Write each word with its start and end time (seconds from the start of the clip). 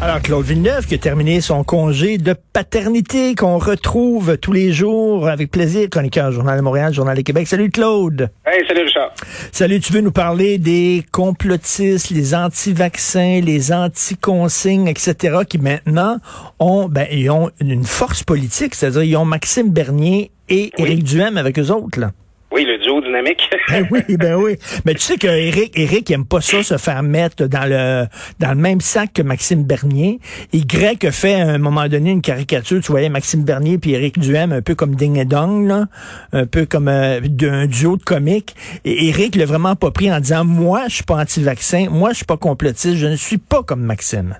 Alors, 0.00 0.22
Claude 0.22 0.46
Villeneuve 0.46 0.86
qui 0.86 0.94
a 0.94 0.98
terminé 0.98 1.40
son 1.40 1.64
congé 1.64 2.18
de 2.18 2.32
paternité 2.52 3.34
qu'on 3.34 3.58
retrouve 3.58 4.38
tous 4.38 4.52
les 4.52 4.72
jours 4.72 5.28
avec 5.28 5.50
plaisir, 5.50 5.90
chroniqueur 5.90 6.30
Journal 6.30 6.56
de 6.56 6.62
Montréal, 6.62 6.94
Journal 6.94 7.16
de 7.16 7.22
Québec. 7.22 7.48
Salut 7.48 7.68
Claude. 7.68 8.30
Hey, 8.46 8.64
salut 8.68 8.82
Richard. 8.82 9.12
Salut, 9.50 9.80
tu 9.80 9.92
veux 9.92 10.00
nous 10.00 10.12
parler 10.12 10.58
des 10.58 11.04
complotistes, 11.10 12.10
les 12.10 12.32
anti-vaccins, 12.32 13.40
les 13.40 13.72
anti-consignes, 13.72 14.86
etc., 14.86 15.38
qui 15.48 15.58
maintenant 15.58 16.18
ont, 16.60 16.88
ben, 16.88 17.08
ils 17.10 17.28
ont 17.28 17.50
une 17.60 17.82
force 17.82 18.22
politique, 18.22 18.76
c'est-à-dire 18.76 19.02
ils 19.02 19.16
ont 19.16 19.24
Maxime 19.24 19.70
Bernier 19.70 20.30
et 20.48 20.70
Éric 20.78 21.02
Duhem 21.02 21.36
avec 21.36 21.58
eux 21.58 21.70
autres, 21.72 21.98
là. 21.98 22.12
Oui, 22.50 22.64
le 22.64 22.78
duo 22.78 23.00
dynamique. 23.00 23.48
Ben 23.68 23.86
oui, 23.90 24.16
ben 24.16 24.34
oui. 24.36 24.56
Mais 24.86 24.94
tu 24.94 25.00
sais 25.00 25.18
que 25.18 25.26
Eric, 25.26 25.78
Eric 25.78 26.10
aime 26.10 26.24
pas 26.24 26.40
ça 26.40 26.62
se 26.62 26.78
faire 26.78 27.02
mettre 27.02 27.46
dans 27.46 27.68
le 27.68 28.06
dans 28.38 28.48
le 28.48 28.54
même 28.54 28.80
sac 28.80 29.12
que 29.12 29.20
Maxime 29.20 29.64
Bernier. 29.64 30.20
Y 30.54 31.06
a 31.06 31.12
fait 31.12 31.34
à 31.34 31.48
un 31.48 31.58
moment 31.58 31.86
donné 31.86 32.10
une 32.10 32.22
caricature, 32.22 32.80
tu 32.80 32.90
voyais 32.90 33.10
Maxime 33.10 33.44
Bernier 33.44 33.76
puis 33.76 33.92
Eric 33.92 34.18
Duhem 34.18 34.52
un 34.52 34.62
peu 34.62 34.74
comme 34.74 34.94
Ding 34.94 35.18
et 35.18 35.26
Dong, 35.26 35.66
là, 35.66 35.86
un 36.32 36.46
peu 36.46 36.64
comme 36.64 36.88
euh, 36.88 37.20
un 37.20 37.66
duo 37.66 37.98
de 37.98 38.02
comiques. 38.02 38.56
Et 38.86 39.08
Eric 39.08 39.36
l'a 39.36 39.44
vraiment 39.44 39.76
pas 39.76 39.90
pris 39.90 40.10
en 40.10 40.18
disant 40.18 40.44
moi 40.44 40.84
je 40.88 40.94
suis 40.94 41.04
pas 41.04 41.16
anti-vaccin, 41.16 41.88
moi 41.90 42.10
je 42.10 42.16
suis 42.16 42.26
pas 42.26 42.38
complotiste, 42.38 42.96
je 42.96 43.06
ne 43.06 43.16
suis 43.16 43.38
pas 43.38 43.62
comme 43.62 43.82
Maxime. 43.82 44.36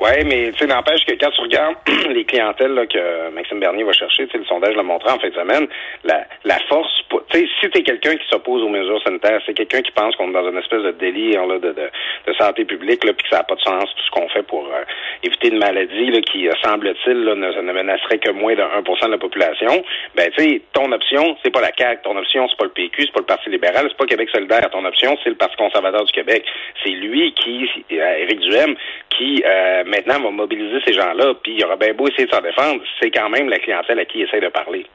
Oui, 0.00 0.24
mais 0.24 0.50
tu 0.52 0.60
sais, 0.60 0.66
n'empêche 0.66 1.04
que 1.04 1.12
quand 1.12 1.30
tu 1.30 1.42
regardes 1.42 1.76
les 2.08 2.24
clientèles 2.24 2.72
là, 2.72 2.86
que 2.86 3.30
Maxime 3.30 3.60
Bernier 3.60 3.84
va 3.84 3.92
chercher, 3.92 4.26
tu 4.28 4.38
le 4.38 4.46
sondage 4.46 4.74
l'a 4.74 4.82
montré 4.82 5.10
en 5.10 5.18
fin 5.18 5.28
de 5.28 5.34
semaine, 5.34 5.68
la, 6.04 6.24
la 6.44 6.58
force, 6.70 6.90
tu 7.10 7.38
sais, 7.38 7.46
si 7.60 7.68
t'es 7.68 7.82
quelqu'un 7.82 8.16
qui 8.16 8.26
s'oppose 8.30 8.62
aux 8.62 8.68
mesures 8.70 9.02
sanitaires, 9.02 9.42
c'est 9.44 9.52
quelqu'un 9.52 9.82
qui 9.82 9.90
pense 9.90 10.16
qu'on 10.16 10.30
est 10.30 10.32
dans 10.32 10.48
une 10.48 10.56
espèce 10.56 10.82
de 10.82 10.92
délire 10.92 11.46
là, 11.46 11.58
de, 11.58 11.72
de, 11.72 11.90
de 12.26 12.32
santé 12.38 12.64
publique, 12.64 13.00
puis 13.00 13.12
que 13.12 13.28
ça 13.28 13.38
n'a 13.38 13.44
pas 13.44 13.56
de 13.56 13.60
sens 13.60 13.84
tout 13.94 14.02
ce 14.06 14.10
qu'on 14.10 14.28
fait 14.30 14.42
pour 14.42 14.66
euh, 14.66 14.84
éviter 15.22 15.48
une 15.48 15.58
maladie 15.58 16.10
là, 16.10 16.20
qui, 16.22 16.48
euh, 16.48 16.52
semble-t-il, 16.64 17.24
ne, 17.24 17.34
ne 17.34 17.72
menacerait 17.72 18.18
que 18.18 18.30
moins 18.30 18.54
de 18.54 18.62
1 18.62 18.80
de 18.80 19.10
la 19.10 19.18
population, 19.18 19.84
ben 20.14 20.30
tu 20.36 20.42
sais, 20.42 20.62
ton 20.72 20.90
option, 20.92 21.36
c'est 21.42 21.52
pas 21.52 21.60
la 21.60 21.72
CAQ, 21.76 22.00
ton 22.04 22.16
option, 22.16 22.48
c'est 22.48 22.56
pas 22.56 22.64
le 22.64 22.70
PQ, 22.70 23.02
c'est 23.02 23.12
pas 23.12 23.20
le 23.20 23.26
Parti 23.26 23.50
libéral, 23.50 23.86
c'est 23.88 23.98
pas 23.98 24.06
Québec 24.06 24.30
solidaire, 24.32 24.70
ton 24.70 24.84
option, 24.86 25.18
c'est 25.22 25.30
le 25.30 25.36
Parti 25.36 25.56
conservateur 25.56 26.04
du 26.04 26.12
Québec. 26.12 26.44
C'est 26.82 26.92
lui 26.92 27.34
qui, 27.34 27.68
euh, 27.92 28.16
Éric 28.16 28.40
Duhem, 28.40 28.74
qui 29.10 29.42
euh, 29.44 29.84
maintenant 29.90 30.22
va 30.22 30.30
mobiliser 30.30 30.78
ces 30.86 30.92
gens-là, 30.92 31.34
puis 31.42 31.52
il 31.52 31.60
y 31.60 31.64
aura 31.64 31.76
bien 31.76 31.92
beau 31.94 32.08
essayer 32.08 32.26
de 32.26 32.30
s'en 32.30 32.40
défendre, 32.40 32.80
c'est 33.00 33.10
quand 33.10 33.28
même 33.28 33.48
la 33.48 33.58
clientèle 33.58 33.98
à 33.98 34.04
qui 34.04 34.18
il 34.18 34.22
essaie 34.22 34.40
de 34.40 34.48
parler. 34.48 34.86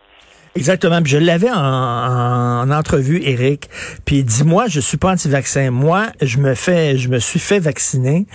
Exactement. 0.55 1.01
Je 1.03 1.17
l'avais 1.17 1.51
en, 1.51 1.57
en, 1.57 2.71
entrevue, 2.71 3.21
Eric. 3.23 3.69
Puis 4.05 4.23
dis-moi, 4.23 4.67
je 4.69 4.79
suis 4.79 4.97
pas 4.97 5.11
anti-vaccin. 5.11 5.69
Moi, 5.69 6.07
je 6.21 6.37
me 6.37 6.55
fais, 6.55 6.97
je 6.97 7.09
me 7.09 7.19
suis 7.19 7.39
fait 7.39 7.59
vacciner. 7.59 8.25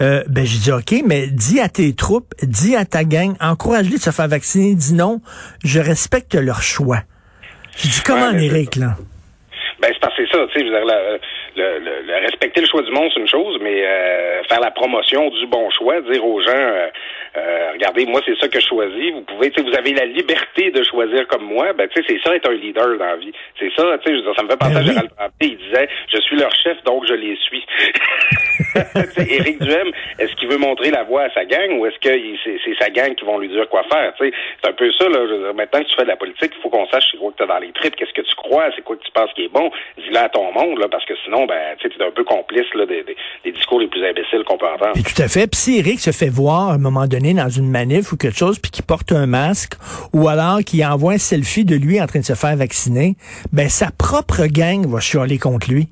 Euh, 0.00 0.24
ben 0.28 0.44
j'ai 0.44 0.58
dit 0.58 0.72
ok, 0.72 1.04
mais 1.06 1.28
dis 1.28 1.60
à 1.60 1.68
tes 1.68 1.94
troupes, 1.94 2.34
dis 2.42 2.74
à 2.74 2.84
ta 2.84 3.04
gang, 3.04 3.34
encourage-les 3.40 3.98
de 3.98 4.02
se 4.02 4.10
faire 4.10 4.26
vacciner. 4.26 4.74
Dis 4.74 4.94
non, 4.94 5.20
je 5.62 5.78
respecte 5.78 6.34
leur 6.34 6.62
choix. 6.62 7.02
Je 7.76 7.88
dis 7.88 8.00
comment, 8.04 8.32
Ouais, 8.32 8.46
Eric 8.46 8.74
là? 8.74 8.96
C'est 10.18 10.28
ça, 10.30 10.46
tu 10.52 10.58
sais, 10.58 10.64
le- 11.56 12.20
respecter 12.22 12.60
le 12.60 12.66
choix 12.66 12.82
du 12.82 12.90
monde, 12.92 13.10
c'est 13.14 13.20
une 13.20 13.28
chose, 13.28 13.58
mais 13.62 13.82
euh, 13.86 14.42
faire 14.44 14.60
la 14.60 14.70
promotion 14.72 15.30
du 15.30 15.46
bon 15.46 15.70
choix, 15.70 16.00
dire 16.02 16.24
aux 16.24 16.40
gens, 16.42 16.50
euh, 16.52 16.88
euh, 17.38 17.72
regardez, 17.72 18.04
moi, 18.06 18.20
c'est 18.26 18.36
ça 18.38 18.48
que 18.48 18.60
je 18.60 18.66
choisis, 18.66 19.12
vous 19.12 19.22
pouvez, 19.22 19.50
tu 19.50 19.62
sais, 19.62 19.68
vous 19.70 19.76
avez 19.76 19.92
la 19.94 20.04
liberté 20.06 20.70
de 20.70 20.82
choisir 20.82 21.26
comme 21.28 21.44
moi, 21.44 21.72
ben, 21.72 21.88
tu 21.88 22.00
sais, 22.02 22.06
c'est 22.08 22.20
ça 22.28 22.34
être 22.34 22.48
un 22.50 22.54
leader 22.54 22.98
dans 22.98 23.04
la 23.06 23.16
vie. 23.16 23.32
C'est 23.58 23.70
ça, 23.76 23.84
tu 24.04 24.16
sais, 24.16 24.22
ça 24.36 24.42
me 24.42 24.48
fait 24.48 24.56
penser 24.56 24.74
Ben 24.74 24.76
à 24.76 24.80
oui. 24.82 24.86
Gérald 24.92 25.10
Tremblay, 25.16 25.32
il 25.42 25.56
disait, 25.58 25.88
je 26.12 26.20
suis 26.20 26.36
leur 26.36 26.52
chef, 26.54 26.82
donc 26.84 27.04
je 27.08 27.14
les 27.14 27.36
suis. 27.36 27.64
Éric 29.18 29.60
Duhem, 29.62 29.90
est-ce 30.18 30.34
qu'il 30.36 30.48
veut 30.48 30.58
montrer 30.58 30.90
la 30.90 31.04
voie 31.04 31.22
à 31.22 31.30
sa 31.30 31.44
gang 31.44 31.78
ou 31.78 31.86
est-ce 31.86 31.98
que 31.98 32.08
c'est 32.44 32.58
c'est 32.64 32.74
sa 32.78 32.90
gang 32.90 33.14
qui 33.14 33.24
vont 33.24 33.38
lui 33.38 33.48
dire 33.48 33.68
quoi 33.68 33.82
faire? 33.90 34.12
Tu 34.18 34.28
sais, 34.28 34.32
c'est 34.62 34.68
un 34.70 34.72
peu 34.72 34.90
ça, 34.92 35.08
là. 35.08 35.18
Je 35.28 35.32
veux 35.34 35.38
dire, 35.44 35.54
maintenant 35.54 35.80
que 35.80 35.88
tu 35.88 35.96
fais 35.96 36.02
de 36.04 36.08
la 36.08 36.16
politique, 36.16 36.52
il 36.56 36.62
faut 36.62 36.68
qu'on 36.70 36.86
sache 36.88 37.04
c'est 37.10 37.18
quoi 37.18 37.30
que 37.32 37.36
tu 37.36 37.42
as 37.42 37.46
dans 37.46 37.58
les 37.58 37.72
tripes, 37.72 37.96
qu'est-ce 37.96 38.12
que 38.12 38.22
tu 38.22 38.34
crois, 38.36 38.70
c'est 38.74 38.82
quoi 38.82 38.96
que 38.96 39.02
tu 39.04 39.10
penses 39.12 39.30
qui 39.34 39.44
est 39.44 39.48
bon. 39.52 39.70
Dis-le 39.98 40.16
à 40.18 40.28
ton 40.28 40.52
monde, 40.52 40.78
là, 40.78 40.88
parce 40.88 41.04
que 41.04 41.14
sinon, 41.24 41.46
ben, 41.46 41.76
tu 41.78 41.88
es 41.88 42.02
un 42.04 42.10
peu 42.10 42.24
complice 42.24 42.72
là, 42.74 42.86
des, 42.86 43.02
des- 43.02 43.16
des 43.44 43.52
discours 43.52 43.80
les 43.80 43.86
plus 43.88 44.04
imbéciles 44.04 44.44
qu'on 44.44 44.58
peut 44.58 44.66
entendre. 44.68 44.92
Puis 44.94 45.02
tout 45.04 45.22
à 45.22 45.28
fait. 45.28 45.46
Puis 45.50 45.58
si 45.60 45.78
Eric 45.78 46.00
se 46.00 46.10
fait 46.12 46.28
voir 46.30 46.70
à 46.70 46.74
un 46.74 46.78
moment 46.78 47.06
donné 47.06 47.27
dans 47.34 47.48
une 47.48 47.70
manif 47.70 48.12
ou 48.12 48.16
quelque 48.16 48.38
chose, 48.38 48.58
puis 48.58 48.70
qu'il 48.70 48.84
porte 48.84 49.12
un 49.12 49.26
masque, 49.26 49.74
ou 50.12 50.28
alors 50.28 50.60
qu'il 50.60 50.84
envoie 50.84 51.12
un 51.12 51.18
selfie 51.18 51.64
de 51.64 51.76
lui 51.76 52.00
en 52.00 52.06
train 52.06 52.20
de 52.20 52.24
se 52.24 52.34
faire 52.34 52.56
vacciner, 52.56 53.16
ben 53.52 53.68
sa 53.68 53.90
propre 53.90 54.46
gang 54.46 54.86
va 54.86 55.00
chialer 55.00 55.38
contre 55.38 55.70
lui. 55.70 55.88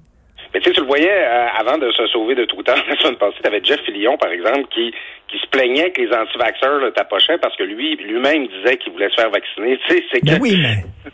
Mais 0.55 0.61
tu 0.61 0.71
sais, 0.71 0.75
tu 0.75 0.81
le 0.81 0.87
voyais 0.87 1.11
euh, 1.11 1.47
avant 1.59 1.77
de 1.77 1.91
se 1.91 2.07
sauver 2.07 2.35
de 2.35 2.47
tout 2.47 2.63
temps. 2.63 2.75
La 2.89 2.97
semaine 2.97 3.17
passée, 3.17 3.37
tu 3.43 3.47
avais 3.47 3.61
Jeff 3.63 3.81
Fillion, 3.83 4.17
par 4.17 4.31
exemple, 4.31 4.67
qui, 4.75 4.91
qui 5.29 5.39
se 5.39 5.47
plaignait 5.49 5.91
que 5.91 6.01
les 6.01 6.09
anti-vaxxeurs 6.09 6.79
le 6.79 6.93
tapochaient 6.93 7.39
parce 7.39 7.55
que 7.57 7.65
lui, 7.65 7.97
lui-même 7.97 8.47
disait 8.47 8.79
qu'il 8.79 8.93
voulait 8.93 9.11
se 9.11 9.17
faire 9.17 9.31
vacciner. 9.31 9.79
Tu 9.87 9.95
sais, 9.95 10.05
c'est 10.11 10.21
que 10.21 10.27
Ben 10.27 10.39
oui, 10.41 10.57
mais 10.63 11.06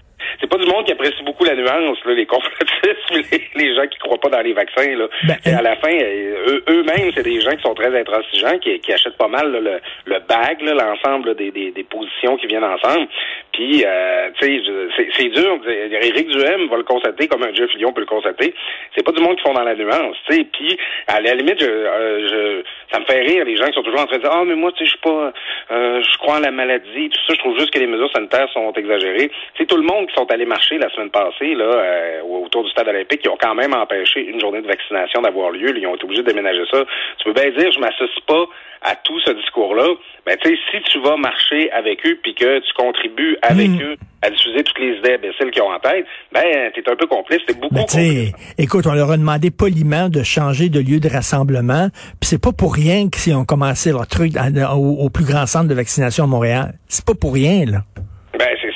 c'est 0.43 0.49
pas 0.51 0.59
du 0.59 0.67
monde 0.67 0.85
qui 0.85 0.93
apprécie 0.93 1.23
beaucoup 1.23 1.45
la 1.45 1.55
nuance, 1.55 1.99
là, 2.05 2.13
les 2.15 2.27
complotistes, 2.27 3.11
les, 3.33 3.65
les 3.65 3.75
gens 3.75 3.87
qui 3.87 3.99
croient 3.99 4.19
pas 4.21 4.29
dans 4.29 4.41
les 4.43 4.53
vaccins. 4.53 4.95
Là. 4.97 5.07
Ben, 5.25 5.37
Et 5.47 5.55
à 5.55 5.63
la 5.63 5.77
fin, 5.77 5.93
euh, 5.95 6.35
eux- 6.49 6.65
eux-mêmes, 6.69 7.13
c'est 7.15 7.23
des 7.23 7.41
gens 7.41 7.53
qui 7.53 7.63
sont 7.63 7.75
très 7.75 7.97
intransigeants, 7.99 8.59
qui, 8.59 8.79
qui 8.81 8.93
achètent 8.93 9.17
pas 9.17 9.29
mal 9.29 9.53
là, 9.53 9.61
le, 9.61 9.81
le 10.13 10.19
bag, 10.29 10.61
l'ensemble 10.63 11.35
des, 11.37 11.51
des, 11.53 11.71
des 11.71 11.85
positions 11.85 12.37
qui 12.37 12.47
viennent 12.49 12.65
ensemble. 12.65 13.07
Puis, 13.53 13.85
euh, 13.87 14.31
tu 14.41 14.47
sais, 14.47 14.63
c'est 14.97 15.09
c'est 15.17 15.29
dur. 15.29 15.61
Éric 15.69 16.29
Duhem 16.29 16.69
va 16.69 16.77
le 16.79 16.83
constater, 16.85 17.29
comme 17.29 17.43
un 17.45 17.55
Jeff 17.55 17.73
Lyon 17.77 17.93
peut 17.93 18.01
le 18.01 18.07
constater. 18.07 18.55
C'est 18.97 19.05
pas 19.05 19.13
du 19.13 19.23
monde 19.23 19.37
qui 19.37 19.43
font 19.43 19.53
dans 19.55 19.63
la 19.63 19.75
nuance, 19.77 20.17
tu 20.29 20.35
sais. 20.37 20.45
Puis, 20.53 20.77
à 21.07 21.21
la 21.21 21.35
limite, 21.35 21.61
je, 21.61 21.67
euh, 21.71 22.29
je, 22.29 22.63
ça 22.93 22.99
me 23.01 23.05
fait 23.05 23.21
rire 23.21 23.45
les 23.45 23.57
gens 23.57 23.67
qui 23.67 23.75
sont 23.75 23.83
toujours 23.83 24.01
en 24.01 24.07
train 24.07 24.17
de 24.17 24.23
dire, 24.23 24.31
ah, 24.33 24.43
mais 24.45 24.55
moi, 24.57 24.73
tu 24.73 24.79
sais, 24.79 24.85
je 24.87 24.91
suis 24.91 24.99
pas, 25.01 25.33
euh, 25.71 26.03
je 26.03 26.19
crois 26.19 26.37
en 26.37 26.41
la 26.41 26.51
maladie, 26.51 27.11
tout 27.11 27.21
ça. 27.29 27.35
Je 27.35 27.39
trouve 27.39 27.59
juste 27.59 27.71
que 27.71 27.79
les 27.79 27.87
mesures 27.87 28.11
sanitaires 28.13 28.49
sont 28.53 28.73
exagérées. 28.73 29.31
Sais, 29.59 29.67
tout 29.67 29.77
le 29.77 29.83
monde 29.83 30.07
qui 30.09 30.15
sont 30.15 30.27
allés 30.33 30.47
marcher 30.47 30.79
la 30.79 30.89
semaine 30.91 31.11
passée 31.11 31.55
là 31.55 31.65
euh, 31.65 32.23
autour 32.23 32.65
du 32.65 32.71
stade 32.71 32.89
olympique, 32.89 33.21
ils 33.25 33.29
ont 33.29 33.39
quand 33.41 33.55
même 33.55 33.73
empêché 33.75 34.21
une 34.27 34.41
journée 34.41 34.63
de 34.63 34.67
vaccination 34.67 35.23
d'avoir 35.23 35.51
lieu. 35.51 35.73
Ils 35.77 35.87
ont 35.87 35.95
été 35.95 36.05
obligés 36.05 36.23
de 36.23 36.29
déménager 36.29 36.65
ça. 36.71 36.83
Tu 37.19 37.25
peux 37.25 37.33
bien 37.33 37.51
dire, 37.57 37.71
je 37.73 37.79
m'associe 37.81 38.25
pas 38.27 38.45
à 38.85 38.97
tout 38.97 39.19
ce 39.21 39.31
discours-là. 39.31 39.87
Mais 40.27 40.37
tu 40.39 40.51
sais, 40.51 40.59
si 40.73 40.83
tu 40.91 41.01
vas 41.01 41.17
marcher 41.17 41.71
avec 41.73 42.05
eux 42.07 42.19
puis 42.23 42.35
que 42.35 42.59
tu 42.59 42.73
contribues 42.77 43.37
avec 43.43 43.69
Mm. 43.71 43.83
eux 43.83 43.97
à 44.23 44.31
diffuser 44.31 44.63
toutes 44.65 44.79
les 44.79 44.97
idées 44.99 45.15
imbéciles 45.15 45.51
qu'ils 45.51 45.63
ont 45.63 45.71
en 45.73 45.79
tête, 45.81 46.05
ben 46.33 46.43
t'es 46.75 46.89
un 46.91 46.97
peu 46.97 47.07
complice. 47.07 47.41
T'es 47.47 47.55
beaucoup 47.55 47.75
Ben, 47.75 47.87
sais, 47.89 48.33
écoute, 48.59 48.87
on 48.87 48.95
leur 48.95 49.11
a 49.11 49.17
demandé 49.17 49.51
poliment 49.51 50.09
de 50.09 50.23
changer 50.23 50.69
de 50.69 50.79
lieu 50.81 51.01
de 51.01 51.09
rassemblement, 51.09 51.89
puis 52.21 52.29
c'est 52.29 52.41
pas 52.43 52.53
pour 52.53 52.75
rien 52.75 53.09
qu'ils 53.09 53.35
ont 53.35 53.45
commencé 53.45 53.91
leur 53.91 54.07
truc 54.07 54.33
à- 54.37 54.75
au, 54.77 55.05
au 55.05 55.11
plus 55.11 55.25
grand 55.25 55.47
centre 55.47 55.69
de 55.69 55.75
vaccination 55.75 56.25
à 56.25 56.27
Montréal. 56.29 56.75
C'est 56.89 57.05
pas 57.05 57.15
pour 57.15 57.35
rien, 57.35 57.65
là. 57.67 57.79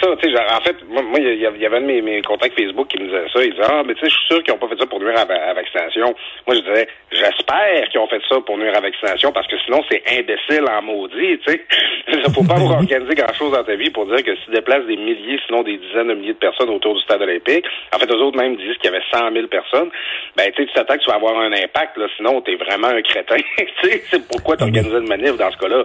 Ça, 0.07 0.17
tu 0.23 0.31
genre, 0.31 0.47
en 0.53 0.61
fait, 0.61 0.77
moi, 0.89 1.19
il 1.19 1.41
y, 1.41 1.47
avait 1.47 1.77
un 1.77 1.81
de 1.81 1.87
mes, 1.87 2.01
mes 2.01 2.23
contacts 2.23 2.59
Facebook 2.59 2.87
qui 2.87 2.99
me 2.99 3.07
disait 3.07 3.27
ça. 3.33 3.43
Il 3.43 3.51
disait, 3.51 3.67
ah, 3.69 3.83
mais 3.85 3.95
tu 3.95 4.01
sais, 4.01 4.09
je 4.09 4.15
suis 4.15 4.27
sûr 4.29 4.43
qu'ils 4.45 4.55
n'ont 4.55 4.61
pas 4.61 4.69
fait 4.69 4.79
ça 4.79 4.87
pour 4.87 5.01
nuire 5.01 5.19
à, 5.19 5.25
la 5.25 5.55
vaccination. 5.55 6.15
Moi, 6.47 6.57
je 6.57 6.61
disais, 6.61 6.89
j'espère 7.11 7.89
qu'ils 7.91 8.01
ont 8.01 8.07
fait 8.07 8.23
ça 8.29 8.41
pour 8.41 8.57
nuire 8.57 8.71
à 8.71 8.81
la 8.81 8.81
vaccination 8.81 9.33
parce 9.33 9.49
que 9.49 9.57
sinon, 9.65 9.83
c'est 9.91 10.03
imbécile 10.17 10.65
en 10.71 10.83
maudit, 10.83 11.39
tu 11.45 11.53
sais. 11.53 11.61
Il 12.09 12.33
faut 12.33 12.45
pas 12.45 12.55
avoir 12.61 12.79
organisé 12.79 13.15
grand-chose 13.15 13.53
dans 13.53 13.65
ta 13.65 13.75
vie 13.75 13.91
pour 13.91 14.07
dire 14.07 14.23
que 14.23 14.37
si 14.37 14.45
tu 14.45 14.51
déplaces 14.53 14.87
des 14.87 14.97
milliers, 14.97 15.41
sinon 15.47 15.63
des 15.65 15.77
dizaines 15.79 16.09
de 16.09 16.15
milliers 16.15 16.35
de 16.35 16.39
personnes 16.39 16.71
autour 16.71 16.95
du 16.95 17.03
stade 17.03 17.23
olympique, 17.23 17.65
en 17.93 17.99
fait, 17.99 18.11
eux 18.11 18.23
autres 18.23 18.39
même 18.39 18.57
disent 18.57 18.77
qu'il 18.79 18.91
y 18.91 18.95
avait 18.95 19.05
100 19.13 19.33
000 19.33 19.47
personnes, 19.49 19.91
ben, 20.37 20.53
tu 20.53 20.63
sais, 20.63 20.69
tu 20.69 20.75
t'attends 20.75 20.95
que 20.95 21.03
tu 21.03 21.11
vas 21.11 21.17
avoir 21.17 21.37
un 21.39 21.53
impact, 21.53 21.97
là, 21.97 22.07
sinon, 22.17 22.41
t'es 22.43 22.55
vraiment 22.55 22.89
un 22.89 23.03
crétin. 23.03 23.37
tu 23.59 23.91
sais, 23.91 24.03
c'est 24.09 24.29
pourquoi 24.29 24.57
t'organises 24.57 24.93
une 24.93 25.09
manif 25.09 25.37
dans 25.37 25.51
ce 25.51 25.57
cas-là. 25.59 25.85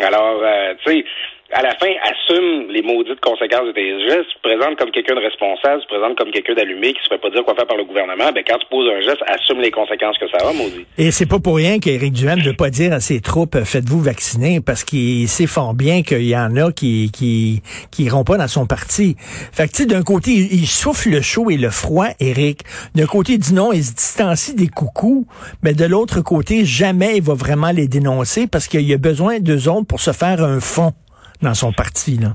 Alors, 0.00 0.40
euh, 0.42 0.74
tu 0.84 0.92
sais, 0.92 1.04
à 1.52 1.62
la 1.62 1.74
fin, 1.76 1.92
assume 2.02 2.70
les 2.70 2.82
maudites 2.82 3.20
conséquences 3.20 3.66
de 3.66 3.72
tes 3.72 4.00
gestes, 4.08 4.28
tu 4.28 4.36
te 4.36 4.48
présentes 4.48 4.78
comme 4.78 4.90
quelqu'un 4.90 5.14
de 5.14 5.20
responsable, 5.20 5.80
tu 5.82 5.86
te 5.86 5.94
présentes 5.94 6.16
comme 6.16 6.30
quelqu'un 6.30 6.54
d'allumé 6.54 6.94
qui 6.94 7.02
se 7.02 7.08
fait 7.08 7.18
pas 7.18 7.28
dire 7.30 7.44
quoi 7.44 7.54
faire 7.54 7.66
par 7.66 7.76
le 7.76 7.84
gouvernement, 7.84 8.32
ben 8.32 8.42
quand 8.46 8.58
tu 8.58 8.66
poses 8.70 8.88
un 8.90 9.00
geste, 9.02 9.22
assume 9.26 9.60
les 9.60 9.70
conséquences 9.70 10.16
que 10.18 10.28
ça 10.28 10.48
a, 10.48 10.52
maudit. 10.52 10.86
Et 10.96 11.10
c'est 11.10 11.28
pas 11.28 11.38
pour 11.40 11.56
rien 11.56 11.78
qu'Éric 11.78 12.14
Duhem 12.14 12.38
ne 12.38 12.44
veut 12.44 12.56
pas 12.56 12.70
dire 12.70 12.92
à 12.92 13.00
ses 13.00 13.20
troupes 13.20 13.54
euh, 13.54 13.64
faites-vous 13.64 14.00
vacciner 14.00 14.60
parce 14.64 14.82
qu'il 14.84 15.28
sait 15.28 15.46
fort 15.46 15.74
bien 15.74 16.02
qu'il 16.02 16.26
y 16.26 16.36
en 16.36 16.56
a 16.56 16.72
qui 16.72 17.10
qui 17.12 17.62
qui 17.90 18.04
iront 18.04 18.24
pas 18.24 18.38
dans 18.38 18.48
son 18.48 18.66
parti. 18.66 19.16
Fait 19.18 19.68
que 19.68 19.84
d'un 19.84 20.02
côté 20.02 20.30
il, 20.30 20.52
il 20.54 20.66
souffle 20.66 21.10
le 21.10 21.20
chaud 21.20 21.50
et 21.50 21.58
le 21.58 21.70
froid 21.70 22.06
Éric. 22.18 22.60
D'un 22.94 23.06
côté 23.06 23.34
il 23.34 23.38
dit 23.38 23.52
non, 23.52 23.72
il 23.72 23.84
se 23.84 23.94
distancie 23.94 24.54
des 24.54 24.68
coucous, 24.68 25.26
mais 25.62 25.74
de 25.74 25.84
l'autre 25.84 26.22
côté 26.22 26.64
jamais 26.64 27.16
il 27.16 27.22
va 27.22 27.34
vraiment 27.34 27.72
les 27.72 27.88
dénoncer 27.88 28.46
parce 28.46 28.68
qu'il 28.68 28.88
y 28.88 28.94
a 28.94 28.98
besoin 28.98 29.38
d'eux 29.38 29.68
autres 29.68 29.86
pour 29.86 30.00
se 30.00 30.12
faire 30.12 30.42
un 30.42 30.60
fond 30.60 30.92
dans 31.42 31.54
son 31.54 31.72
parti 31.72 32.18
là. 32.18 32.28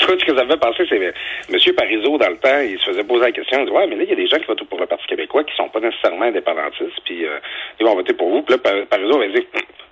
Ce 0.00 0.06
que 0.26 0.36
ça 0.36 0.44
me 0.44 0.50
fait 0.50 0.58
penser, 0.60 0.84
c'est 0.88 0.96
M. 1.00 1.74
Parizeau, 1.76 2.18
dans 2.18 2.28
le 2.28 2.36
temps, 2.36 2.60
il 2.60 2.78
se 2.78 2.84
faisait 2.90 3.04
poser 3.04 3.24
la 3.24 3.32
question, 3.32 3.60
il 3.60 3.66
dit, 3.66 3.72
ouais, 3.72 3.86
mais 3.86 3.96
là, 3.96 4.02
il 4.04 4.10
y 4.10 4.12
a 4.12 4.16
des 4.16 4.26
gens 4.28 4.36
qui 4.38 4.44
votent 4.44 4.62
pour 4.68 4.78
le 4.78 4.86
Parti 4.86 5.06
québécois 5.06 5.44
qui 5.44 5.56
sont 5.56 5.68
pas 5.70 5.80
nécessairement 5.80 6.26
indépendantistes, 6.26 7.00
puis 7.06 7.24
euh, 7.24 7.38
ils 7.80 7.86
vont 7.86 7.94
voter 7.94 8.12
pour 8.12 8.28
vous. 8.30 8.42
Puis 8.42 8.54
là, 8.54 8.58
Par- 8.58 8.86
Parizeau 8.90 9.16
avait 9.20 9.32
dit, 9.32 9.46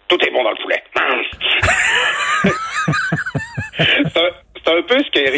tout 0.08 0.18
est 0.22 0.30
bon 0.30 0.44
dans 0.44 0.50
le 0.50 0.62
poulet. 0.62 0.82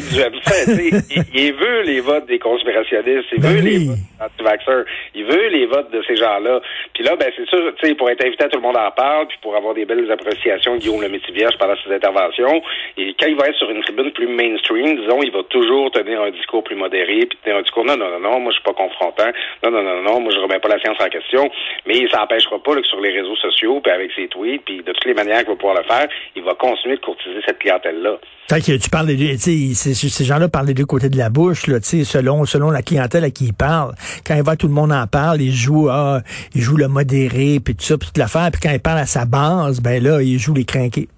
Fait. 0.00 0.66
il, 1.10 1.24
il, 1.34 1.52
veut 1.54 1.82
les 1.82 2.00
votes 2.00 2.26
des 2.26 2.38
conspirationnistes, 2.38 3.28
il 3.32 3.42
veut 3.42 3.54
ben 3.54 3.64
les 3.64 3.78
votes 3.86 3.96
des 3.96 4.44
anti 4.44 4.90
il 5.14 5.24
veut 5.24 5.48
les 5.48 5.66
votes 5.66 5.90
de 5.92 6.02
ces 6.06 6.16
gens-là. 6.16 6.60
Puis 6.92 7.04
là, 7.04 7.16
ben 7.16 7.30
c'est 7.36 7.48
sûr, 7.48 7.72
tu 7.76 7.86
sais, 7.86 7.94
pour 7.94 8.10
être 8.10 8.24
invité 8.24 8.44
à 8.44 8.48
tout 8.48 8.58
le 8.58 8.62
monde 8.62 8.76
en 8.76 8.90
parle, 8.90 9.26
puis 9.28 9.38
pour 9.42 9.56
avoir 9.56 9.74
des 9.74 9.84
belles 9.84 10.10
appréciations 10.10 10.76
de 10.76 10.80
Guillaume 10.80 11.02
le 11.02 11.32
vierge 11.32 11.56
pendant 11.58 11.74
ses 11.84 11.92
interventions, 11.92 12.62
et 12.96 13.14
quand 13.18 13.26
il 13.26 13.36
va 13.36 13.48
être 13.48 13.56
sur 13.56 13.70
une 13.70 13.82
tribune 13.82 14.12
plus 14.12 14.28
mainstream, 14.28 14.96
disons, 14.96 15.22
il 15.22 15.32
va 15.32 15.42
toujours 15.44 15.90
tenir 15.90 16.22
un 16.22 16.30
discours 16.30 16.62
plus 16.64 16.76
modéré, 16.76 17.26
puis 17.26 17.38
tenir 17.42 17.58
un 17.58 17.62
discours 17.62 17.84
non, 17.84 17.96
non, 17.96 18.10
non, 18.10 18.20
non, 18.20 18.40
moi 18.40 18.52
je 18.52 18.56
suis 18.56 18.64
pas 18.64 18.72
confrontant, 18.72 19.30
non, 19.64 19.70
non, 19.70 19.82
non, 19.82 20.02
non, 20.02 20.20
moi 20.20 20.32
je 20.32 20.38
remets 20.38 20.58
pas 20.58 20.68
la 20.68 20.78
science 20.78 20.96
en 21.00 21.08
question, 21.08 21.50
mais 21.86 22.06
ça 22.10 22.18
n'empêchera 22.18 22.58
pas 22.58 22.74
que 22.74 22.86
sur 22.86 23.00
les 23.00 23.10
réseaux 23.10 23.36
sociaux, 23.36 23.80
puis 23.80 23.92
avec 23.92 24.10
ses 24.12 24.28
tweets, 24.28 24.64
puis 24.64 24.78
de 24.78 24.92
toutes 24.92 25.06
les 25.06 25.14
manières 25.14 25.40
qu'il 25.40 25.48
va 25.48 25.56
pouvoir 25.56 25.76
le 25.76 25.84
faire, 25.84 26.08
il 26.36 26.42
va 26.42 26.54
continuer 26.54 26.96
de 26.96 27.00
courtiser 27.00 27.40
cette 27.46 27.58
clientèle-là. 27.58 28.18
que 28.60 28.76
tu 28.76 28.90
parles 28.90 29.06
de, 29.06 29.14
ces 29.92 30.24
gens-là 30.24 30.48
parlent 30.48 30.66
des 30.66 30.74
deux 30.74 30.86
côtés 30.86 31.08
de 31.08 31.18
la 31.18 31.28
bouche, 31.28 31.66
là, 31.66 31.78
selon, 31.82 32.44
selon 32.46 32.70
la 32.70 32.82
clientèle 32.82 33.24
à 33.24 33.30
qui 33.30 33.46
ils 33.46 33.54
parlent. 33.54 33.94
Quand 34.24 34.34
il 34.34 34.42
va, 34.42 34.56
tout 34.56 34.68
le 34.68 34.72
monde 34.72 34.92
en 34.92 35.06
parle, 35.06 35.42
il 35.42 35.52
joue, 35.52 35.88
ah, 35.90 36.22
il 36.54 36.62
joue 36.62 36.76
le 36.76 36.88
modéré, 36.88 37.60
puis 37.60 37.74
tout 37.74 37.84
ça, 37.84 37.98
puis 37.98 38.06
toute 38.06 38.18
l'affaire. 38.18 38.50
Puis 38.50 38.60
quand 38.62 38.70
il 38.70 38.80
parle 38.80 38.98
à 38.98 39.06
sa 39.06 39.24
base, 39.24 39.80
ben 39.80 40.02
là, 40.02 40.22
il 40.22 40.38
joue 40.38 40.54
les 40.54 40.64
crinqués. 40.64 41.08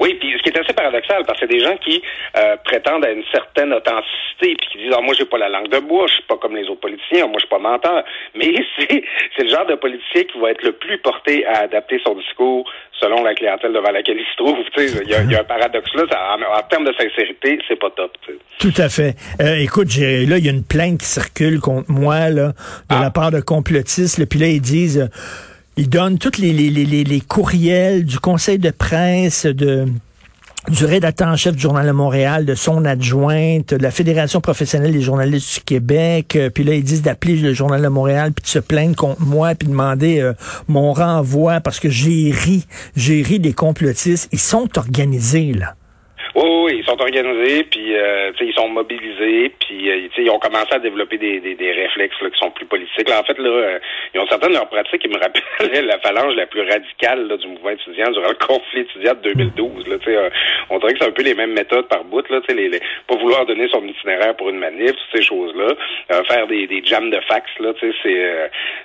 Oui, 0.00 0.18
assez 0.62 0.72
paradoxal, 0.72 1.24
parce 1.26 1.40
que 1.40 1.46
c'est 1.46 1.52
des 1.52 1.64
gens 1.64 1.76
qui 1.76 2.02
euh, 2.36 2.56
prétendent 2.64 3.04
à 3.04 3.10
une 3.10 3.24
certaine 3.32 3.72
authenticité, 3.72 4.54
puis 4.58 4.68
qui 4.72 4.78
disent, 4.78 4.94
ah, 4.96 5.00
moi, 5.00 5.14
j'ai 5.18 5.24
pas 5.24 5.38
la 5.38 5.48
langue 5.48 5.68
de 5.68 5.78
bois, 5.78 6.06
je 6.08 6.14
suis 6.14 6.22
pas 6.22 6.36
comme 6.36 6.56
les 6.56 6.68
autres 6.68 6.80
politiciens, 6.80 7.26
moi, 7.26 7.36
je 7.36 7.46
suis 7.46 7.48
pas 7.48 7.58
menteur. 7.58 8.04
Mais 8.34 8.54
c'est, 8.78 9.04
c'est 9.36 9.44
le 9.44 9.50
genre 9.50 9.66
de 9.66 9.74
politicien 9.74 10.24
qui 10.24 10.38
va 10.40 10.50
être 10.50 10.62
le 10.62 10.72
plus 10.72 10.98
porté 10.98 11.44
à 11.46 11.60
adapter 11.60 12.00
son 12.04 12.14
discours 12.14 12.70
selon 13.00 13.22
la 13.24 13.34
clientèle 13.34 13.72
devant 13.72 13.90
laquelle 13.90 14.18
il 14.18 14.26
se 14.26 14.36
trouve. 14.36 14.58
Il 14.76 15.10
y, 15.10 15.34
a 15.34 15.40
un 15.40 15.44
paradoxe 15.44 15.92
là. 15.94 16.04
en, 16.04 16.62
termes 16.68 16.84
de 16.84 16.92
sincérité, 16.92 17.58
c'est 17.66 17.78
pas 17.78 17.90
top. 17.90 18.16
Tout 18.60 18.74
à 18.76 18.88
fait. 18.88 19.16
Euh, 19.40 19.56
écoute, 19.56 19.88
là, 19.96 20.38
il 20.38 20.44
y 20.44 20.48
a 20.48 20.52
une 20.52 20.64
plainte 20.64 21.00
qui 21.00 21.06
circule 21.06 21.58
contre 21.60 21.90
moi 21.90 22.30
là, 22.30 22.48
de 22.48 22.52
ah. 22.90 23.00
la 23.02 23.10
part 23.10 23.32
de 23.32 23.40
complotistes. 23.40 24.24
Puis 24.28 24.38
là, 24.38 24.46
ils 24.46 24.60
disent... 24.60 25.00
Euh, 25.00 25.42
ils 25.76 25.88
donnent 25.88 26.18
tous 26.18 26.38
les, 26.38 26.52
les, 26.52 26.68
les, 26.68 27.02
les 27.02 27.20
courriels 27.20 28.04
du 28.04 28.18
conseil 28.18 28.58
de 28.58 28.70
presse, 28.70 29.46
de 29.46 29.86
du 30.68 30.84
rédacteur 30.84 31.28
en 31.28 31.36
chef 31.36 31.56
du 31.56 31.62
Journal 31.62 31.86
de 31.86 31.92
Montréal, 31.92 32.44
de 32.44 32.54
son 32.54 32.84
adjointe, 32.84 33.74
de 33.74 33.82
la 33.82 33.90
Fédération 33.90 34.40
professionnelle 34.40 34.92
des 34.92 35.00
journalistes 35.00 35.54
du 35.54 35.60
Québec. 35.60 36.36
Euh, 36.36 36.50
puis 36.50 36.62
là, 36.64 36.74
ils 36.74 36.84
disent 36.84 37.02
d'appeler 37.02 37.36
le 37.36 37.52
Journal 37.52 37.82
de 37.82 37.88
Montréal, 37.88 38.32
puis 38.32 38.44
de 38.44 38.48
se 38.48 38.58
plaindre 38.60 38.94
contre 38.94 39.20
moi, 39.22 39.54
puis 39.54 39.68
demander 39.68 40.20
euh, 40.20 40.34
mon 40.68 40.92
renvoi 40.92 41.60
parce 41.60 41.80
que 41.80 41.88
j'ai 41.88 42.30
ri, 42.30 42.64
j'ai 42.94 43.22
ri 43.22 43.40
des 43.40 43.52
complotistes. 43.52 44.28
Ils 44.32 44.38
sont 44.38 44.68
organisés, 44.78 45.52
là. 45.52 45.74
Oui, 46.34 46.48
oui, 46.64 46.76
ils 46.78 46.84
sont 46.84 46.98
organisés, 46.98 47.64
puis 47.64 47.94
euh, 47.94 48.32
ils 48.40 48.54
sont 48.54 48.68
mobilisés, 48.68 49.52
puis 49.60 49.90
euh, 49.90 50.08
ils 50.16 50.30
ont 50.30 50.38
commencé 50.38 50.72
à 50.72 50.78
développer 50.78 51.18
des, 51.18 51.40
des, 51.40 51.54
des 51.54 51.72
réflexes 51.72 52.18
là, 52.22 52.30
qui 52.30 52.38
sont 52.38 52.50
plus 52.50 52.64
politiques. 52.64 53.06
Là, 53.06 53.20
en 53.20 53.24
fait, 53.24 53.38
là, 53.38 53.50
euh, 53.50 53.78
ils 54.14 54.20
ont 54.20 54.26
certaines 54.26 54.50
de 54.50 54.54
leurs 54.54 54.68
pratiques 54.70 55.02
qui 55.02 55.08
me 55.08 55.18
rappellent 55.18 55.84
la 55.84 55.98
phalange 55.98 56.34
la 56.36 56.46
plus 56.46 56.62
radicale 56.62 57.28
là, 57.28 57.36
du 57.36 57.48
mouvement 57.48 57.70
étudiant 57.70 58.10
durant 58.12 58.30
le 58.30 58.46
conflit 58.46 58.80
étudiant 58.80 59.12
de 59.12 59.32
2012. 59.34 59.88
Là, 59.88 59.96
euh, 60.08 60.30
on 60.70 60.78
dirait 60.78 60.94
que 60.94 61.00
c'est 61.00 61.08
un 61.08 61.12
peu 61.12 61.22
les 61.22 61.34
mêmes 61.34 61.52
méthodes 61.52 61.88
par 61.88 62.02
bout. 62.04 62.26
Là, 62.30 62.40
les, 62.48 62.68
les, 62.70 62.80
pas 63.06 63.16
vouloir 63.16 63.44
donner 63.44 63.68
son 63.68 63.86
itinéraire 63.86 64.34
pour 64.34 64.48
une 64.48 64.58
manif, 64.58 64.92
toutes 64.92 65.20
ces 65.20 65.22
choses-là. 65.22 65.74
faire 66.24 66.46
des, 66.46 66.66
des 66.66 66.82
jams 66.82 67.10
de 67.10 67.20
fax, 67.28 67.46
là, 67.60 67.72
c'est 67.80 67.92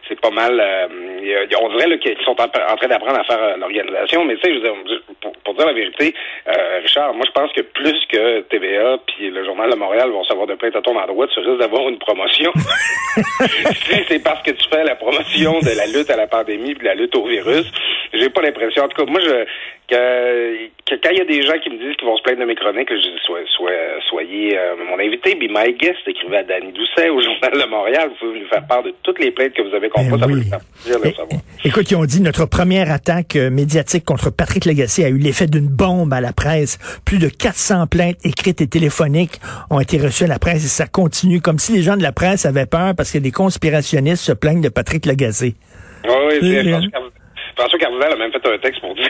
c'est 0.10 0.20
pas 0.20 0.32
mal. 0.32 0.62
on 1.62 1.70
dirait 1.78 1.98
qu'ils 2.00 2.18
sont 2.26 2.36
en, 2.42 2.48
train 2.48 2.88
d'apprendre 2.88 3.20
à 3.20 3.24
faire 3.24 3.58
l'organisation, 3.58 4.26
mais 4.26 4.36
tu 4.38 4.54
sais, 4.54 4.60
pour, 4.60 4.76
pour 4.76 5.07
dire 5.07 5.07
la 5.66 5.74
vérité, 5.74 6.14
Richard, 6.82 7.14
moi 7.14 7.26
je 7.28 7.32
pense 7.32 7.52
que 7.54 7.62
plus 7.62 8.06
que 8.08 8.42
TVA 8.42 8.98
puis 9.08 9.30
le 9.30 9.44
Journal 9.46 9.70
de 9.70 9.76
Montréal 9.76 10.10
vont 10.10 10.24
savoir 10.24 10.48
de 10.48 10.56
plainte 10.56 10.76
à 10.76 10.82
ton 10.82 10.98
endroit, 10.98 11.28
tu 11.28 11.40
risques 11.40 11.60
d'avoir 11.60 11.88
une 11.90 11.98
promotion. 11.98 12.52
si 12.56 14.04
c'est 14.08 14.24
parce 14.24 14.42
que 14.44 14.52
tu 14.52 14.70
fais 14.70 14.84
la 14.84 14.96
promotion 14.96 15.60
de 15.60 15.76
la 15.76 15.88
lutte 15.88 16.10
à 16.10 16.16
la 16.16 16.28
pandémie 16.28 16.74
puis 16.74 16.84
de 16.84 16.86
la 16.86 16.96
lutte 16.96 17.16
au 17.16 17.26
virus, 17.26 17.66
j'ai 18.14 18.30
pas 18.30 18.42
l'impression. 18.42 18.84
En 18.84 18.88
tout 18.88 19.04
cas, 19.04 19.12
moi, 19.12 19.20
je, 19.22 19.46
que, 19.88 20.68
quand 20.90 21.10
il 21.12 21.18
y 21.18 21.22
a 21.22 21.26
des 21.26 21.42
gens 21.44 21.58
qui 21.64 21.70
me 21.70 21.78
disent 21.78 21.96
qu'ils 21.96 22.08
vont 22.08 22.18
se 22.18 22.24
plaindre 22.24 22.42
de 22.42 22.46
mes 22.46 22.56
chroniques, 22.56 22.90
je 22.90 22.96
dis 22.96 23.20
sois, 23.26 23.40
soyez 24.10 24.58
euh, 24.58 24.76
mon 24.90 25.00
invité. 25.00 25.36
Be 25.36 25.50
my 25.50 25.74
guest, 25.74 26.00
écrivez 26.06 26.38
à 26.38 26.44
Danny 26.44 26.72
Doucet 26.72 27.10
au 27.10 27.22
Journal 27.22 27.52
de 27.54 27.70
Montréal. 27.70 28.10
Vous 28.10 28.28
pouvez 28.28 28.40
nous 28.40 28.48
faire 28.48 28.66
part 28.68 28.84
de 28.84 28.94
toutes 29.04 29.20
les 29.20 29.32
plaintes 29.32 29.54
que 29.54 29.62
vous 29.62 29.74
avez 29.76 29.90
comprises. 29.90 30.12
Ben 30.12 30.44
ça 30.50 30.60
faire 30.60 31.00
plaisir 31.00 31.16
savoir. 31.16 31.42
Écoute, 31.64 31.92
ils 31.92 31.96
ont 31.96 32.06
dit 32.06 32.22
notre 32.22 32.46
première 32.46 32.92
attaque 32.92 33.36
euh, 33.36 33.50
médiatique 33.50 34.06
contre 34.06 34.30
Patrick 34.30 34.66
Legacy 34.66 35.04
a 35.04 35.10
eu 35.10 35.18
l'effet 35.18 35.48
d'une 35.48 35.68
bombe 35.68 36.14
à 36.14 36.22
la 36.22 36.34
presse. 36.34 36.78
Plus 37.06 37.20
de 37.20 37.30
400 37.30 37.88
plaintes 37.88 38.18
écrites 38.26 38.62
et 38.62 38.68
téléphoniques 38.68 39.40
ont 39.70 39.80
été 39.80 39.98
reçues 39.98 40.26
à 40.26 40.28
la 40.28 40.40
presse 40.40 40.66
et 40.66 40.70
ça 40.70 40.88
continue 40.88 41.42
comme 41.42 41.60
si 41.60 41.74
les 41.74 41.82
gens 41.82 41.98
de 41.98 42.04
la 42.04 42.12
presse 42.12 42.46
avaient 42.46 42.66
peur 42.66 42.94
parce 42.96 43.12
que 43.12 43.18
des 43.18 43.32
conspirationnistes 43.32 44.24
se 44.24 44.34
plaignent 44.34 44.62
de 44.62 44.70
Patrick 44.70 45.06
Legacy. 45.06 45.56
Oui, 46.06 46.40
oui, 46.42 46.90
François 47.58 47.80
Cardival 47.80 48.14
a 48.14 48.16
même 48.16 48.32
fait 48.32 48.48
un 48.48 48.58
texte 48.60 48.82
pour 48.82 48.94
dire, 48.94 49.10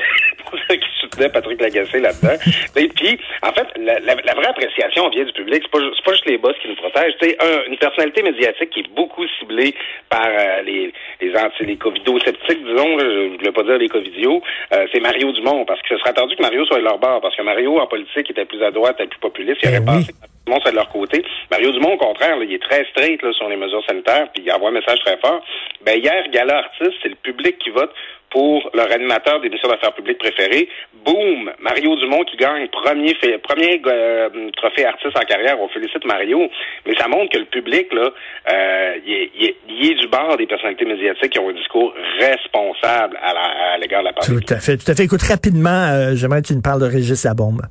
qu'il 0.70 0.82
soutenait 1.00 1.30
Patrick 1.30 1.62
Lagacé 1.62 2.00
là-dedans. 2.00 2.38
Et 2.76 2.88
puis, 2.88 3.20
en 3.44 3.52
fait, 3.52 3.68
la, 3.78 4.00
la, 4.00 4.34
vraie 4.34 4.48
appréciation 4.48 5.10
vient 5.10 5.26
du 5.26 5.34
public. 5.34 5.64
C'est 5.64 5.72
pas, 5.72 5.80
pas 5.80 6.12
juste 6.12 6.26
les 6.26 6.38
boss 6.38 6.56
qui 6.62 6.70
nous 6.70 6.76
protègent. 6.76 7.16
C'est 7.22 7.38
un, 7.42 7.70
une 7.70 7.78
personnalité 7.78 8.24
médiatique 8.24 8.70
qui 8.70 8.80
est 8.82 8.94
beaucoup 8.96 9.26
ciblée 9.40 9.74
par 10.10 10.26
euh, 10.26 10.62
les 10.62 10.94
les 11.22 11.36
anti 11.36 11.66
les 11.66 11.78
covido-sceptiques, 11.78 12.64
disons. 12.64 13.00
je 13.00 13.06
ne 13.32 13.38
voulais 13.38 13.52
pas 13.52 13.64
dire 13.64 13.78
les 13.78 13.90
covidios. 13.90 14.42
Euh, 14.74 14.86
c'est 14.92 15.00
Mario 15.00 15.32
Dumont, 15.32 15.66
parce 15.66 15.82
que 15.82 15.90
ce 15.90 15.98
serait 15.98 16.12
attendu 16.12 16.36
que 16.36 16.42
Mario 16.42 16.66
soit 16.66 16.80
de 16.80 16.84
leur 16.84 16.98
bord, 16.98 17.22
parce 17.22 17.36
que 17.36 17.42
Mario, 17.42 17.80
en 17.80 17.88
politique, 17.88 18.30
était 18.30 18.46
plus 18.46 18.64
à 18.64 18.72
droite, 18.72 18.96
était 19.00 19.08
plus 19.08 19.20
populiste. 19.20 19.60
Il 19.64 19.70
aurait 19.70 19.80
ben 19.80 19.98
pensé 19.98 20.14
soit 20.62 20.72
de 20.72 20.76
leur 20.76 20.90
côté. 20.90 21.24
Mario 21.52 21.72
Dumont, 21.72 21.94
au 21.94 21.98
contraire, 21.98 22.38
il 22.42 22.54
est 22.54 22.62
très 22.62 22.86
straight 22.92 23.22
là, 23.22 23.32
sur 23.34 23.50
les 23.50 23.58
mesures 23.58 23.84
sanitaires, 23.88 24.28
puis 24.34 24.44
il 24.46 24.52
envoie 24.52 24.70
un 24.70 24.74
message 24.74 25.00
très 25.00 25.18
fort. 25.18 25.44
Ben, 25.86 26.00
hier, 26.00 26.28
Gala 26.32 26.58
Artiste, 26.58 26.98
c'est 27.02 27.10
le 27.10 27.16
public 27.16 27.58
qui 27.60 27.70
vote 27.70 27.92
pour 28.30 28.70
leur 28.74 28.92
animateur 28.92 29.40
d'émission 29.42 29.70
d'affaires 29.70 29.94
publiques 29.94 30.18
préféré. 30.18 30.68
Boum! 31.06 31.52
Mario 31.60 31.96
Dumont 31.96 32.24
qui 32.26 32.36
gagne 32.38 32.68
premier, 32.68 33.16
premier 33.42 33.82
euh, 33.86 34.30
trophée 34.58 34.86
artiste 34.86 35.18
en 35.18 35.26
carrière. 35.26 35.60
On 35.62 35.70
félicite 35.70 36.04
Mario. 36.06 36.50
Mais 36.86 36.94
ça 36.98 37.08
montre 37.08 37.32
que 37.32 37.40
le 37.40 37.46
public, 37.46 37.92
là, 37.94 38.10
euh, 38.52 38.94
il, 39.06 39.46
est, 39.46 39.94
du 39.96 40.08
bord 40.08 40.36
des 40.38 40.46
personnalités 40.46 40.86
médiatiques 40.86 41.32
qui 41.32 41.40
ont 41.40 41.50
un 41.50 41.54
discours 41.54 41.94
responsable 42.20 43.18
à 43.24 43.78
l'égard 43.78 44.02
de 44.02 44.08
la 44.08 44.14
pandémie. 44.14 44.42
Tout 44.44 44.54
à 44.54 44.60
fait. 44.60 44.78
Tout 44.78 44.92
à 44.92 44.96
fait. 44.96 45.06
Écoute, 45.06 45.22
rapidement, 45.22 45.70
euh, 45.70 46.16
j'aimerais 46.16 46.42
que 46.42 46.48
tu 46.48 46.56
nous 46.56 46.62
parles 46.62 46.82
de 46.82 46.88
Régis 46.88 47.24
Labombe. 47.24 47.62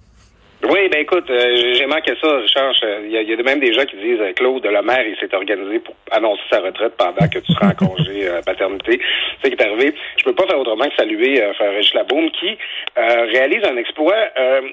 Oui, 0.68 0.88
ben 0.88 1.00
écoute, 1.00 1.30
euh, 1.30 1.74
j'ai 1.74 1.86
manqué 1.86 2.12
ça, 2.20 2.38
Richard. 2.38 2.72
Il 3.04 3.12
y, 3.12 3.16
a, 3.16 3.22
y 3.22 3.32
a 3.32 3.42
même 3.42 3.60
des 3.60 3.72
gens 3.72 3.84
qui 3.84 3.96
disent 3.96 4.20
euh, 4.20 4.32
Claude 4.32 4.64
Lemaire, 4.64 5.06
il 5.06 5.16
s'est 5.16 5.32
organisé 5.32 5.78
pour 5.78 5.94
annoncer 6.10 6.42
sa 6.50 6.60
retraite 6.60 6.94
pendant 6.96 7.28
que 7.28 7.38
tu 7.38 7.52
seras 7.52 7.68
en 7.68 7.74
congé 7.86 8.26
euh, 8.26 8.40
paternité. 8.44 9.00
C'est 9.40 9.50
ce 9.50 9.54
qui 9.54 9.62
est 9.62 9.64
arrivé. 9.64 9.94
Je 10.16 10.24
peux 10.24 10.34
pas 10.34 10.46
faire 10.46 10.58
autrement 10.58 10.88
que 10.88 10.96
saluer 10.96 11.40
euh, 11.40 11.52
Régis 11.60 11.94
Labaume 11.94 12.30
qui 12.30 12.58
réalise 12.96 13.64
un 13.64 13.76
exploit 13.76 14.16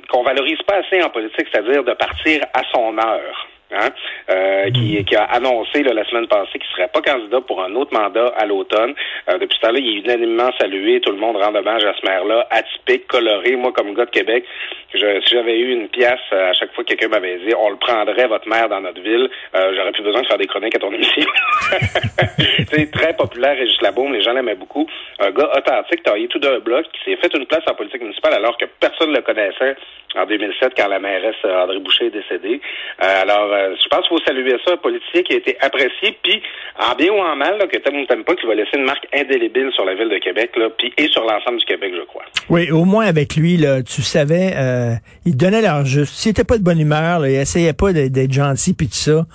qu'on 0.09 0.23
valorise 0.23 0.61
pas 0.65 0.75
assez 0.77 1.03
en 1.03 1.09
politique, 1.09 1.47
c'est-à-dire 1.51 1.83
de 1.83 1.93
partir 1.93 2.41
à 2.53 2.61
son 2.73 2.97
heure. 2.97 3.47
Hein, 3.75 3.89
euh, 4.29 4.69
qui, 4.71 4.99
hmm. 4.99 5.05
qui, 5.05 5.15
a 5.15 5.23
annoncé 5.23 5.81
la 5.81 6.05
semaine 6.05 6.27
passée 6.27 6.59
qu'il 6.59 6.69
serait 6.75 6.89
pas 6.89 7.01
candidat 7.01 7.41
pour 7.41 7.63
un 7.63 7.73
autre 7.75 7.91
mandat 7.93 8.27
à 8.37 8.45
l'automne. 8.45 8.93
Euh, 9.29 9.37
depuis 9.39 9.55
ce 9.55 9.61
temps-là, 9.61 9.79
il 9.79 9.97
est 9.97 10.01
unanimement 10.01 10.51
salué. 10.59 11.01
Tout 11.01 11.11
le 11.11 11.17
monde 11.17 11.37
rend 11.37 11.55
hommage 11.55 11.83
à 11.83 11.93
ce 11.99 12.05
maire-là, 12.05 12.47
atypique, 12.51 13.07
coloré. 13.07 13.55
Moi, 13.55 13.71
comme 13.71 13.95
gars 13.95 14.05
de 14.05 14.11
Québec, 14.11 14.45
je, 14.93 15.21
si 15.21 15.33
j'avais 15.33 15.57
eu 15.59 15.71
une 15.71 15.89
pièce 15.89 16.19
euh, 16.33 16.51
à 16.51 16.53
chaque 16.53 16.71
fois 16.73 16.83
que 16.83 16.89
quelqu'un 16.89 17.07
m'avait 17.07 17.37
dit 17.39 17.53
on 17.57 17.69
le 17.69 17.77
prendrait, 17.77 18.27
votre 18.27 18.47
maire, 18.47 18.69
dans 18.69 18.81
notre 18.81 19.01
ville, 19.01 19.29
euh, 19.55 19.73
j'aurais 19.75 19.91
plus 19.91 20.03
besoin 20.03 20.21
de 20.21 20.27
faire 20.27 20.37
des 20.37 20.45
chroniques 20.45 20.75
à 20.75 20.79
ton 20.79 20.91
émission. 20.91 21.25
C'est 22.71 22.91
très 22.91 23.13
populaire, 23.15 23.57
Régis 23.57 23.81
Labaume, 23.81 24.13
les 24.13 24.21
gens 24.21 24.33
l'aimaient 24.33 24.55
beaucoup. 24.55 24.87
Un 25.19 25.31
gars 25.31 25.49
authentique, 25.57 26.03
taillé 26.03 26.27
tout 26.27 26.39
d'un 26.39 26.59
bloc, 26.59 26.85
qui 26.93 27.03
s'est 27.05 27.17
fait 27.17 27.33
une 27.35 27.45
place 27.45 27.63
en 27.69 27.73
politique 27.73 28.01
municipale 28.01 28.35
alors 28.35 28.57
que 28.57 28.65
personne 28.79 29.09
ne 29.09 29.15
le 29.15 29.21
connaissait 29.21 29.75
en 30.15 30.25
2007 30.25 30.73
quand 30.77 30.87
la 30.87 30.99
mairesse 30.99 31.35
André 31.43 31.79
Boucher 31.79 32.05
est 32.05 32.11
décédée. 32.11 32.61
alors, 32.99 33.49
euh, 33.63 33.75
je 33.81 33.87
pense 33.87 34.07
qu'il 34.07 34.17
faut 34.17 34.23
saluer 34.25 34.55
ça, 34.65 34.73
un 34.73 34.77
politicien 34.77 35.21
qui 35.23 35.33
a 35.33 35.37
été 35.37 35.57
apprécié, 35.61 36.17
puis 36.21 36.41
en 36.79 36.95
bien 36.95 37.11
ou 37.11 37.19
en 37.19 37.35
mal, 37.35 37.57
là, 37.57 37.67
que 37.67 37.77
t'aimes 37.77 38.01
ou 38.01 38.05
t'aimes 38.05 38.23
pas, 38.23 38.35
qui 38.35 38.45
va 38.45 38.55
laisser 38.55 38.77
une 38.77 38.85
marque 38.85 39.07
indélébile 39.13 39.71
sur 39.73 39.85
la 39.85 39.95
ville 39.95 40.09
de 40.09 40.17
Québec, 40.17 40.51
là, 40.55 40.69
puis 40.77 40.93
et 40.97 41.07
sur 41.09 41.23
l'ensemble 41.23 41.59
du 41.59 41.65
Québec, 41.65 41.93
je 41.95 42.05
crois. 42.05 42.23
Oui, 42.49 42.71
au 42.71 42.85
moins 42.85 43.05
avec 43.05 43.35
lui, 43.35 43.57
là, 43.57 43.81
tu 43.83 44.01
savais, 44.01 44.53
euh, 44.55 44.93
il 45.25 45.37
donnait 45.37 45.61
leur 45.61 45.85
juste. 45.85 46.13
S'il 46.13 46.31
était 46.31 46.43
pas 46.43 46.57
de 46.57 46.63
bonne 46.63 46.79
humeur, 46.79 47.19
là, 47.19 47.29
il 47.29 47.35
essayait 47.35 47.73
pas 47.73 47.93
d'être 47.93 48.31
gentil 48.33 48.73
puis 48.73 48.87
tout 48.87 48.93
ça. 48.93 49.25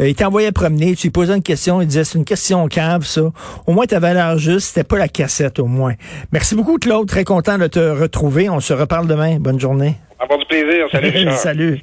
Euh, 0.00 0.08
il 0.08 0.14
t'envoyait 0.14 0.52
promener, 0.52 0.94
tu 0.94 1.06
lui 1.06 1.10
posais 1.10 1.34
une 1.34 1.42
question, 1.42 1.80
il 1.80 1.86
disait 1.86 2.04
c'est 2.04 2.18
une 2.18 2.24
question 2.24 2.66
cave, 2.68 3.04
ça. 3.04 3.22
Au 3.66 3.72
moins, 3.72 3.86
tu 3.86 3.94
avais 3.94 4.14
l'air 4.14 4.38
juste, 4.38 4.68
c'était 4.74 4.86
pas 4.86 4.98
la 4.98 5.08
cassette, 5.08 5.58
au 5.58 5.66
moins. 5.66 5.94
Merci 6.32 6.54
beaucoup, 6.54 6.78
Claude. 6.78 7.08
Très 7.08 7.24
content 7.24 7.58
de 7.58 7.66
te 7.66 7.78
retrouver. 7.78 8.48
On 8.48 8.60
se 8.60 8.72
reparle 8.72 9.06
demain. 9.06 9.36
Bonne 9.38 9.60
journée. 9.60 9.94
Avoir 10.18 10.38
du 10.38 10.46
plaisir. 10.46 10.86
Salut, 10.90 11.08
Richard. 11.14 11.34
Salut. 11.34 11.80